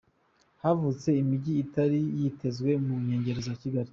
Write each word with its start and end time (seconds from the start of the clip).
Havutse 0.63 1.09
imijyi 1.21 1.53
itari 1.63 1.99
yitezwe 2.19 2.71
mu 2.85 2.93
nkengero 3.03 3.39
za 3.47 3.53
Kigali. 3.61 3.89